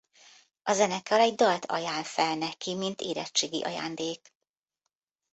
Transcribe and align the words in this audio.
A 0.63 0.73
zenekar 0.73 1.19
egy 1.19 1.35
dalt 1.35 1.65
ajánl 1.65 2.03
fel 2.03 2.35
neki 2.35 2.75
mint 2.75 3.01
érettségi 3.01 3.63
ajándék. 3.63 4.33